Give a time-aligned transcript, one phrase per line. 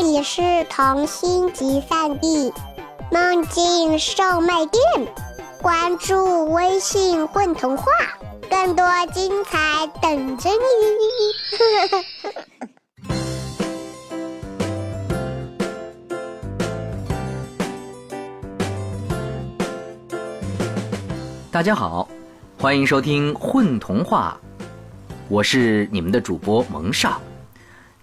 [0.00, 0.40] 这里是
[0.70, 2.52] 童心集散地，
[3.10, 4.80] 梦境售卖店。
[5.60, 7.84] 关注微信“混童话”，
[8.48, 10.56] 更多精彩等着你。
[21.50, 22.08] 大家好，
[22.60, 24.38] 欢迎收听《混童话》，
[25.28, 27.20] 我是你们的主播蒙少。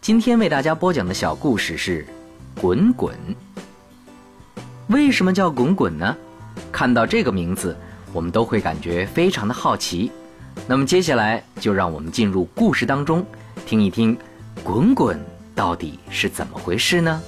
[0.06, 2.06] 今天为大家播讲的小故事是
[2.62, 3.16] 《滚滚》。
[4.90, 6.16] 为什么叫滚滚呢？
[6.72, 7.76] 看到这个名字，
[8.14, 10.12] 我们都会感觉非常的好奇。
[10.68, 13.26] 那么接下来就让我们进入故事当中，
[13.66, 14.16] 听一听
[14.64, 15.20] 滚滚
[15.56, 17.20] 到底是怎么回事呢？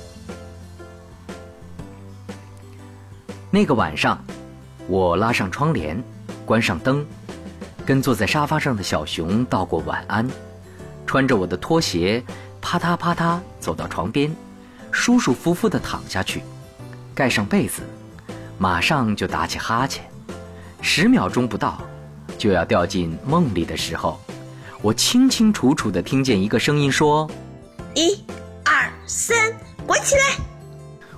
[3.49, 4.23] 那个晚上，
[4.88, 5.99] 我拉上窗帘。
[6.46, 7.04] 关上灯，
[7.88, 10.30] 跟坐在沙发上的小熊道过晚安，
[11.07, 12.23] 穿着我的拖鞋，
[12.70, 14.30] 啪嗒啪嗒走到床边，
[14.91, 16.44] 舒舒服服地躺下去，
[17.16, 17.82] 盖上被子，
[18.57, 20.04] 马上就打起哈欠。
[20.82, 21.82] 十秒钟不到，
[22.37, 24.20] 就要掉进梦里的时候，
[24.82, 27.32] 我清清楚楚地听见一个声音说
[27.96, 28.21] ：“一、
[28.65, 29.37] 二、三，
[29.85, 30.35] 滚起来！”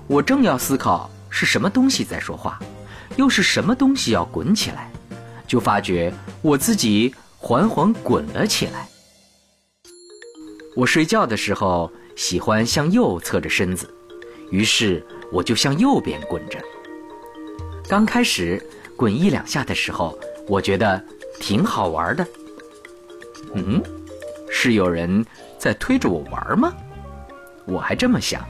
[0.06, 2.60] 我正要思考是什么东西在说话，
[3.16, 4.88] 又是什么东西要滚起来。
[5.48, 6.14] 就发觉
[6.44, 8.88] 我自己缓缓滚了起来。
[10.76, 13.90] 我睡觉的时候喜欢向右侧着身子，
[14.52, 16.60] 于是我就向右边滚着。
[17.88, 18.62] 刚开始
[18.96, 21.04] 滚一两下的时候，我觉得
[21.40, 22.26] 挺好玩的。
[23.56, 23.82] 嗯，
[24.50, 25.26] 是有人
[25.58, 26.72] 在推着我玩吗？
[27.66, 28.46] 我还这么想。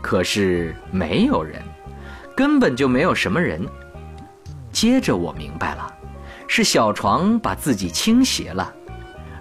[0.00, 1.60] 可是没有人，
[2.36, 3.66] 根本就没有什么人。
[4.70, 5.94] 接着我明白了。
[6.50, 8.72] 是小床把自己倾斜了，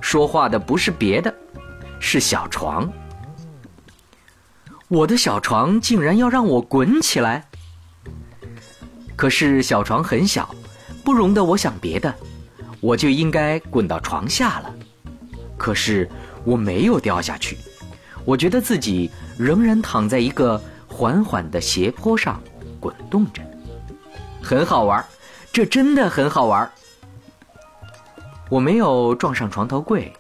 [0.01, 1.33] 说话的不是别的，
[1.99, 2.91] 是小床。
[4.87, 7.45] 我的小床竟然要让我滚起来，
[9.15, 10.49] 可是小床很小，
[11.03, 12.13] 不容得我想别的，
[12.79, 14.73] 我就应该滚到床下了。
[15.57, 16.09] 可是
[16.45, 17.57] 我没有掉下去，
[18.23, 22.41] 我觉得自己仍然躺在一个缓缓的斜坡上
[22.79, 23.41] 滚动着，
[24.41, 25.03] 很好玩，
[25.51, 26.71] 这真的很好玩。
[28.49, 30.13] 我没有撞上床头柜，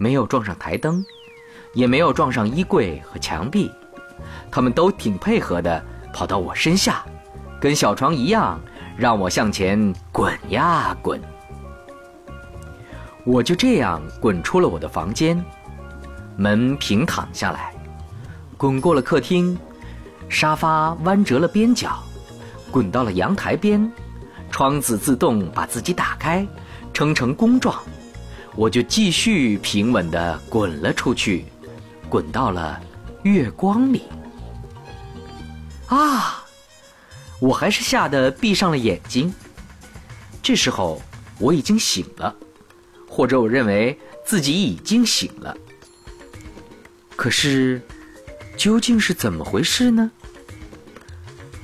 [0.00, 1.04] 没有撞上台灯，
[1.74, 3.70] 也没有撞上衣柜和墙壁，
[4.50, 7.04] 他们都挺配合的，跑到我身下，
[7.60, 8.58] 跟小床一样，
[8.96, 11.20] 让我向前滚呀滚。
[13.24, 15.44] 我就这样滚出了我的房间，
[16.34, 17.74] 门平躺下来，
[18.56, 19.54] 滚过了客厅，
[20.30, 21.98] 沙发弯折了边角，
[22.70, 23.92] 滚到了阳台边，
[24.50, 26.46] 窗子自动把自己打开。
[26.92, 27.80] 撑成弓状，
[28.56, 31.44] 我就继续平稳地滚了出去，
[32.08, 32.80] 滚到了
[33.22, 34.02] 月光里。
[35.86, 36.44] 啊！
[37.40, 39.32] 我还是吓得闭上了眼睛。
[40.42, 41.00] 这时候
[41.38, 42.34] 我已经醒了，
[43.08, 45.56] 或者我认为自己已经醒了。
[47.16, 47.80] 可是，
[48.56, 50.10] 究竟是怎么回事呢？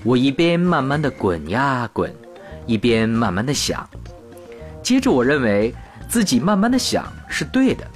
[0.03, 2.15] 我一边慢慢的滚呀滚，
[2.67, 3.89] 一边慢慢的想。
[4.83, 5.75] 接着，我认为
[6.17, 7.87] 自己慢慢的想是对的，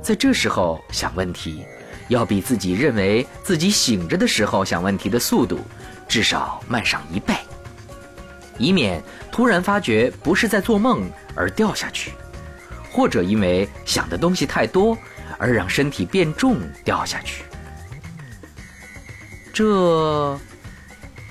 [0.00, 1.62] 在这时候想问题，
[2.08, 5.60] 要比自己认为自己醒着的时候想问题的速度，
[6.08, 7.34] 至少慢上一倍，
[8.56, 11.06] 以免突然发觉不是在做梦
[11.36, 12.12] 而掉下去，
[12.90, 14.96] 或者因为想的东西太多
[15.36, 17.44] 而让身体变重掉下去。
[19.52, 20.40] 这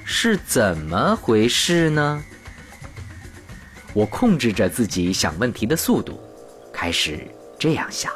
[0.06, 2.24] 是怎么回事呢？
[3.98, 6.22] 我控制着自己想问题的速度，
[6.72, 7.28] 开始
[7.58, 8.14] 这样想。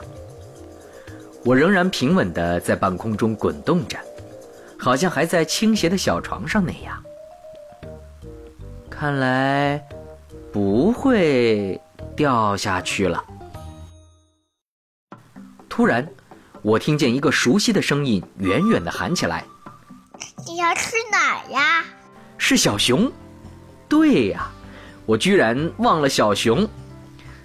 [1.43, 3.97] 我仍然平稳地在半空中滚动着，
[4.77, 7.03] 好像还在倾斜的小床上那样。
[8.91, 9.83] 看来
[10.53, 11.81] 不会
[12.15, 13.25] 掉下去了。
[15.67, 16.07] 突然，
[16.61, 19.43] 我听见一个熟悉的声音远远地喊起来
[20.45, 21.83] ：“你要去哪儿呀？”
[22.37, 23.11] 是小熊。
[23.89, 24.47] 对呀。
[25.05, 26.67] 我居然忘了小熊，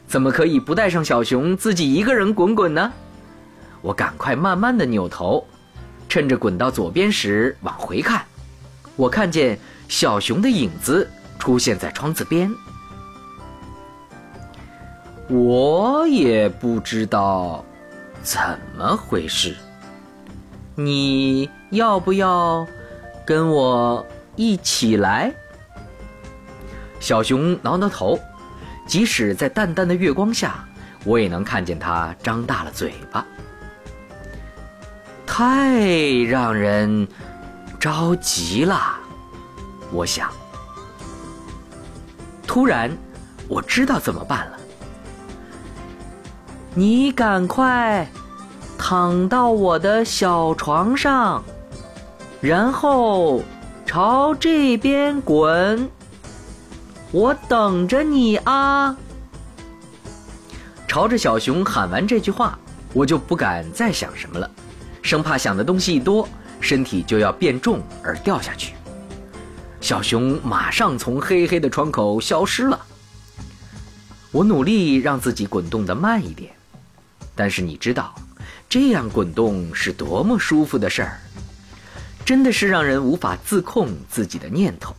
[0.06, 2.92] 怎么可以不带上小熊自己一个人滚滚呢？
[3.82, 5.46] 我赶快慢慢的扭头，
[6.08, 8.24] 趁着滚到左边时往回看，
[8.96, 9.58] 我看见
[9.88, 11.08] 小熊的影子
[11.38, 12.52] 出现在窗子边。
[15.28, 17.64] 我也不知道
[18.22, 18.40] 怎
[18.76, 19.54] 么回事，
[20.76, 22.66] 你要不要
[23.24, 24.06] 跟我
[24.36, 25.34] 一起来？
[27.00, 28.18] 小熊挠挠头，
[28.86, 30.64] 即使在淡淡的月光下，
[31.04, 33.24] 我也能看见它张大了嘴巴。
[35.26, 35.80] 太
[36.28, 37.06] 让人
[37.78, 38.96] 着急了。
[39.92, 40.30] 我想，
[42.46, 42.90] 突然
[43.48, 44.58] 我知道怎么办了。
[46.74, 48.06] 你赶快
[48.76, 51.42] 躺到我的小床上，
[52.40, 53.42] 然后
[53.84, 55.88] 朝这边滚。
[57.16, 58.94] 我等着你啊！
[60.86, 62.58] 朝着小熊喊完这句话，
[62.92, 64.50] 我就不敢再想什么了，
[65.00, 66.28] 生怕想的东西一多，
[66.60, 68.74] 身体就要变重而掉下去。
[69.80, 72.78] 小熊马上从黑黑的窗口消失了。
[74.30, 76.52] 我努力让自己滚动的慢一点。
[77.34, 78.14] 但是你知道，
[78.68, 81.18] 这样滚动是多么舒服的事儿，
[82.26, 84.94] 真的是让人无法自控自己的念头。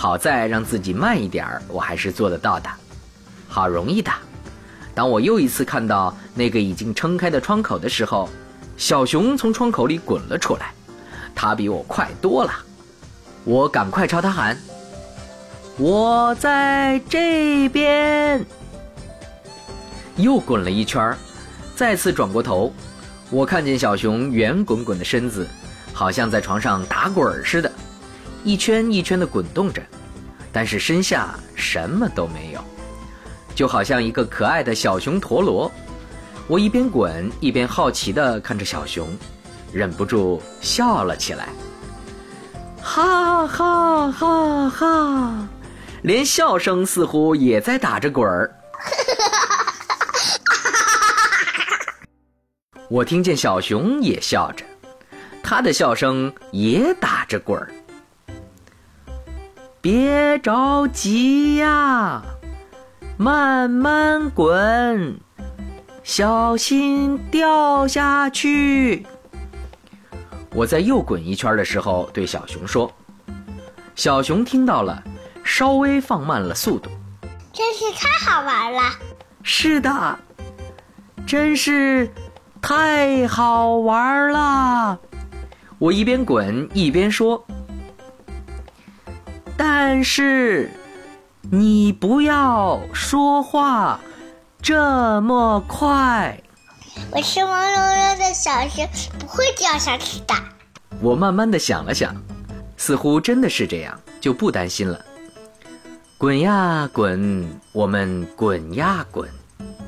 [0.00, 2.70] 好在让自己慢一点儿，我还是做得到的，
[3.48, 4.12] 好容易的。
[4.94, 8.28] 当我又一次看到那个已经撑开的窗口的时候，
[8.76, 10.72] 小熊从窗口里滚了出来，
[11.34, 12.52] 它比我快多了。
[13.42, 14.56] 我赶快朝它喊
[15.76, 18.46] ：“我在这边。”
[20.14, 21.12] 又滚了一圈
[21.74, 22.72] 再次转过头，
[23.30, 25.44] 我看见小熊圆滚滚的身子，
[25.92, 27.67] 好像在床上打滚似的，
[28.48, 29.82] 一圈一圈的滚动着，
[30.50, 32.64] 但是身下什么都没有，
[33.54, 35.70] 就好像一个可爱的小熊陀螺。
[36.46, 39.06] 我一边滚一边好奇地看着小熊，
[39.70, 41.50] 忍不住笑了起来，
[42.80, 45.48] 哈哈哈哈，
[46.00, 48.50] 连笑声似乎也在打着滚儿。
[52.88, 54.64] 我听见小熊也笑着，
[55.42, 57.70] 它的笑声也打着滚儿。
[59.90, 62.22] 别着急呀，
[63.16, 65.18] 慢慢滚，
[66.02, 69.06] 小心掉下去。
[70.52, 72.92] 我在又滚一圈的时候对小熊说
[73.96, 75.02] ：“小熊听到了，
[75.42, 76.90] 稍微放慢了速度。
[77.54, 78.82] 真是太好玩了。
[79.42, 80.18] 是的，
[81.26, 82.10] 真是。”
[82.60, 84.98] 太好玩了！
[85.78, 87.42] 我一边滚一边说
[89.58, 90.70] ：“但是
[91.50, 93.98] 你不要说话
[94.62, 96.40] 这么快。”
[97.10, 98.88] 我是毛茸茸的小熊，
[99.18, 100.34] 不会掉下去的。
[101.00, 102.14] 我慢慢的想了想，
[102.76, 105.04] 似乎真的是这样，就不担心了。
[106.16, 109.28] 滚呀滚，我们滚呀滚，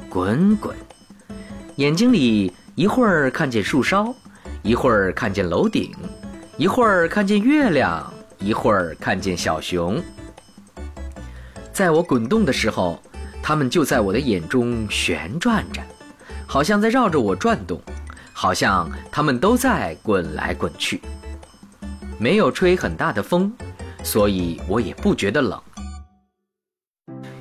[0.09, 0.77] 滚滚，
[1.77, 2.53] 眼睛里。
[2.77, 4.15] 一会儿看见树梢，
[4.63, 5.93] 一会儿看见楼顶，
[6.57, 8.11] 一会儿看见月亮，
[8.41, 10.03] 一会儿看见小熊。
[11.73, 12.99] 在我滚动的时候，
[13.43, 15.81] 它们就在我的眼中旋转着，
[16.47, 17.81] 好像在绕着我转动，
[18.33, 21.01] 好像它们都在滚来滚去。
[22.19, 23.53] 没有吹很大的风，
[24.03, 25.61] 所以我也不觉得冷。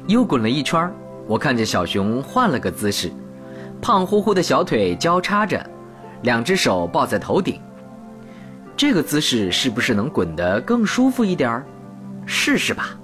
[0.07, 0.92] 又滚了一圈，
[1.28, 3.12] 我看见小熊换了个姿势。
[3.81, 5.66] 胖乎乎的小腿交叉着，
[6.24, 7.62] 两只手抱在头顶。
[8.79, 11.65] 这个姿势是不是能滚得更舒服一点儿？
[12.25, 12.97] 试试吧。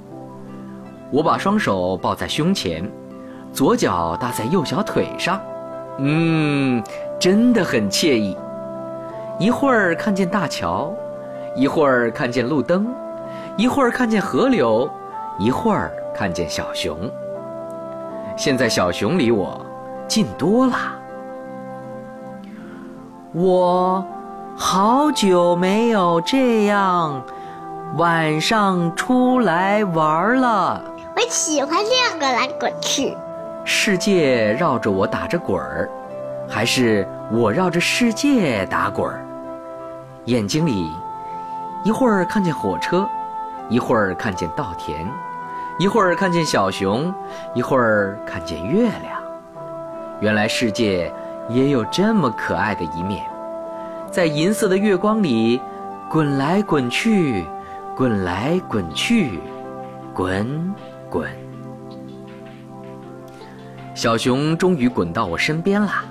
[1.11, 2.89] 我把双手抱在胸前，
[3.51, 5.37] 左脚搭在右小腿上，
[5.97, 6.81] 嗯，
[7.19, 8.37] 真的很惬意。
[9.37, 10.93] 一会儿看见大桥，
[11.57, 12.87] 一会儿看见路灯，
[13.57, 14.89] 一会儿看见河流，
[15.37, 16.97] 一会儿看见小熊。
[18.37, 19.59] 现在小熊离我。
[20.07, 20.77] 近多了，
[23.33, 24.05] 我
[24.57, 27.21] 好久没有这样
[27.97, 30.81] 晚上出来玩了。
[31.13, 33.15] 我喜欢这样滚来滚去。
[33.65, 35.89] 世界绕着我打着滚儿，
[36.47, 39.25] 还是我绕着世界打滚儿？
[40.25, 40.89] 眼睛里
[41.83, 43.05] 一会儿看见火车，
[43.67, 45.05] 一会儿看见稻田，
[45.77, 47.13] 一会儿看见小熊，
[47.53, 49.21] 一会儿看见月亮。
[50.21, 51.13] 原来世界
[51.49, 53.25] 也有这么可爱的一面，
[54.15, 55.59] 在银色的月光里，
[56.09, 57.43] 滚来滚去，
[57.97, 59.41] 滚来滚去，
[60.13, 60.73] 滚
[61.09, 61.29] 滚。
[63.93, 66.05] 小熊终于滚到我身边啦！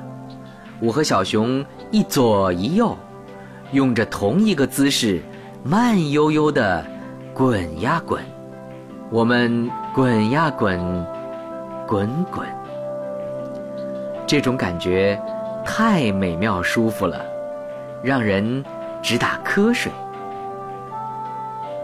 [0.81, 2.95] 我和小熊一左一右，
[3.73, 5.23] 用着同一个姿势，
[5.63, 6.85] 慢悠悠的
[7.33, 8.23] 滚呀滚。
[9.09, 10.79] 我们滚呀滚，
[11.89, 12.47] 滚滚。
[14.27, 15.19] 这种感觉
[15.65, 17.19] 太美妙舒服了，
[18.05, 18.63] 让人
[19.03, 19.91] 直打瞌睡。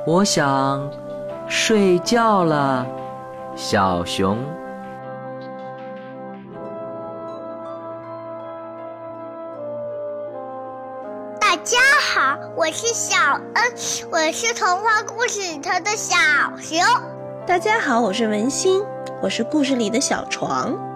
[0.07, 0.87] 我想
[1.49, 2.87] 睡觉了，
[3.57, 4.37] 小熊。
[11.41, 11.79] 大家
[12.15, 13.17] 好，我是小
[13.55, 13.65] 恩，
[14.13, 16.17] 我是童话故事里头的小
[16.59, 16.79] 熊。
[17.47, 18.83] 大家好，我是文心，
[19.23, 20.90] 我是故事里的小床。